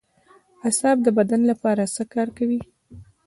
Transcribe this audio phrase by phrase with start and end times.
[0.65, 2.61] اعصاب د بدن لپاره څه کار کوي